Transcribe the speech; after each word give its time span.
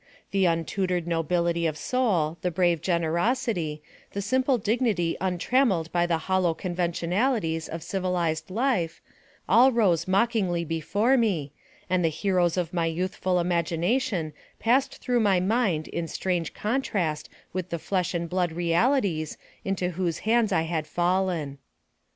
The 0.31 0.45
untutored 0.45 1.05
nobility 1.05 1.67
of 1.67 1.77
soul, 1.77 2.39
the 2.41 2.49
brave 2.49 2.81
generosity, 2.81 3.83
the 4.13 4.21
simple 4.23 4.57
dignity 4.57 5.15
untrammelled 5.21 5.91
by 5.91 6.07
the 6.07 6.17
hollow 6.25 6.55
conventionalities 6.55 7.69
of 7.69 7.83
civilized 7.83 8.49
life, 8.49 8.99
all 9.47 9.71
rose 9.71 10.07
mockingly 10.07 10.65
before 10.65 11.17
me, 11.17 11.51
and 11.87 12.03
the 12.03 12.09
heroes 12.09 12.57
of 12.57 12.73
my 12.73 12.87
youthful 12.87 13.39
imagination 13.39 14.33
passed 14.59 14.97
through 14.97 15.19
my 15.19 15.39
mind 15.39 15.87
in 15.89 16.07
strange 16.07 16.51
con 16.51 16.81
trast 16.81 17.29
with 17.53 17.69
the 17.69 17.77
flesh 17.77 18.15
and 18.15 18.27
blood 18.27 18.51
realities 18.53 19.37
into 19.63 19.91
whose 19.91 20.17
hands 20.25 20.51
I 20.51 20.63
had 20.63 20.87
fallen. 20.87 21.59